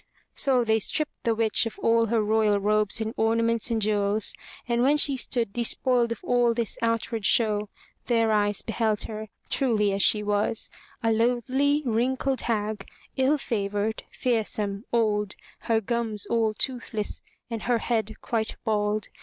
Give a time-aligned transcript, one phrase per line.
[0.33, 4.33] So they stripped the witch of all her royal robes and orna ments and jewels
[4.67, 7.69] and when she stood despoiled of all this outward show,
[8.07, 10.71] their eyes beheld her truly as she was,
[11.03, 17.21] a loathly, wrinkled hag, ill favored, fearsome, old, her gums all toothless
[17.51, 19.07] and her head quite bald.